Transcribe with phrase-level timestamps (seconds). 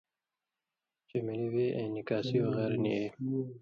[1.07, 3.05] چے مِلیۡ وے ایں نِکاسی وغیرہ نی بے